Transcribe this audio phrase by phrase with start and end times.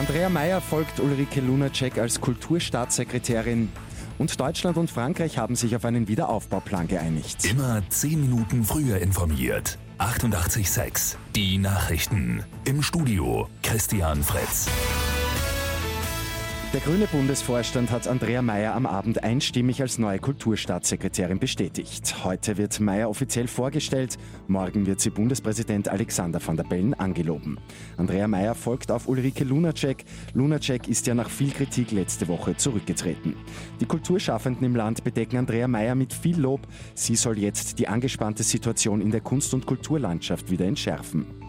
[0.00, 3.70] Andrea Mayer folgt Ulrike Lunacek als Kulturstaatssekretärin.
[4.16, 7.44] Und Deutschland und Frankreich haben sich auf einen Wiederaufbauplan geeinigt.
[7.44, 9.76] Immer 10 Minuten früher informiert.
[9.98, 12.42] 88.6 Die Nachrichten.
[12.64, 14.70] Im Studio Christian Fritz.
[16.72, 22.22] Der grüne Bundesvorstand hat Andrea Mayer am Abend einstimmig als neue Kulturstaatssekretärin bestätigt.
[22.22, 27.58] Heute wird Mayer offiziell vorgestellt, morgen wird sie Bundespräsident Alexander van der Bellen angeloben.
[27.96, 30.04] Andrea Mayer folgt auf Ulrike Lunacek.
[30.32, 33.34] Lunacek ist ja nach viel Kritik letzte Woche zurückgetreten.
[33.80, 36.68] Die Kulturschaffenden im Land bedecken Andrea Mayer mit viel Lob.
[36.94, 41.39] Sie soll jetzt die angespannte Situation in der Kunst- und Kulturlandschaft wieder entschärfen.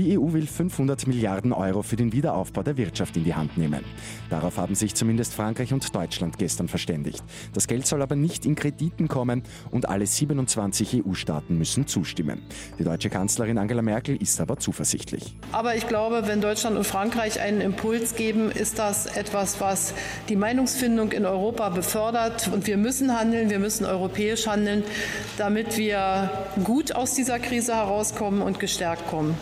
[0.00, 3.84] Die EU will 500 Milliarden Euro für den Wiederaufbau der Wirtschaft in die Hand nehmen.
[4.30, 7.22] Darauf haben sich zumindest Frankreich und Deutschland gestern verständigt.
[7.52, 12.40] Das Geld soll aber nicht in Krediten kommen und alle 27 EU-Staaten müssen zustimmen.
[12.78, 15.36] Die deutsche Kanzlerin Angela Merkel ist aber zuversichtlich.
[15.52, 19.92] Aber ich glaube, wenn Deutschland und Frankreich einen Impuls geben, ist das etwas, was
[20.30, 22.48] die Meinungsfindung in Europa befördert.
[22.50, 24.82] Und wir müssen handeln, wir müssen europäisch handeln,
[25.36, 26.30] damit wir
[26.64, 29.36] gut aus dieser Krise herauskommen und gestärkt kommen.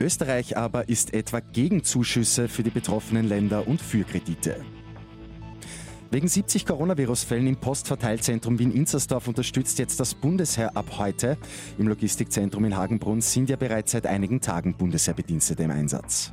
[0.00, 4.64] Österreich aber ist etwa gegen Zuschüsse für die betroffenen Länder und für Kredite.
[6.10, 11.36] Wegen 70 Coronavirus-Fällen im Postverteilzentrum Wien-Inzersdorf unterstützt jetzt das Bundesheer ab heute.
[11.76, 16.32] Im Logistikzentrum in Hagenbrunn sind ja bereits seit einigen Tagen Bundesheerbedienstete im Einsatz.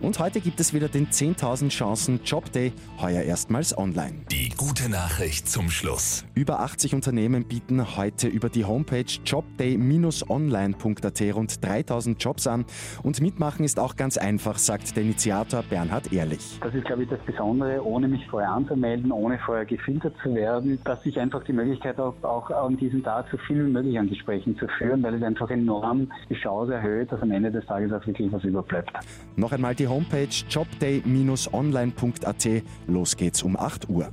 [0.00, 4.14] Und heute gibt es wieder den 10.000 Chancen Job Day, heuer erstmals online.
[4.30, 6.24] Die gute Nachricht zum Schluss.
[6.34, 12.64] Über 80 Unternehmen bieten heute über die Homepage jobday-online.at rund 3.000 Jobs an.
[13.02, 16.60] Und mitmachen ist auch ganz einfach, sagt der Initiator Bernhard Ehrlich.
[16.60, 20.78] Das ist, glaube ich, das Besondere, ohne mich vorher anzumelden, ohne vorher gefiltert zu werden,
[20.84, 24.08] dass ich einfach die Möglichkeit habe, auch an diesem Tag so viel wie möglich an
[24.08, 27.92] Gesprächen zu führen, weil es einfach enorm die Chance erhöht, dass am Ende des Tages
[27.92, 28.92] auch wirklich was überbleibt.
[29.34, 32.62] Noch einmal die Homepage jobday-online.at.
[32.86, 34.12] Los geht's um 8 Uhr.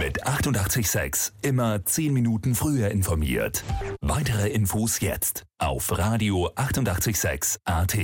[0.00, 3.62] Mit 886 immer 10 Minuten früher informiert.
[4.00, 7.96] Weitere Infos jetzt auf Radio 886 AT.